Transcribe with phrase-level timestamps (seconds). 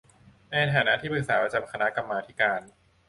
[0.51, 2.61] ในฐานะที่ปรึกษาประจำคณะกรรมาธิการ